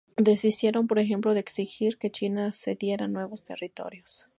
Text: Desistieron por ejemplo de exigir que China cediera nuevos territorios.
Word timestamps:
Desistieron 0.17 0.87
por 0.87 0.97
ejemplo 0.97 1.35
de 1.35 1.41
exigir 1.41 1.99
que 1.99 2.09
China 2.09 2.53
cediera 2.55 3.07
nuevos 3.07 3.43
territorios. 3.43 4.25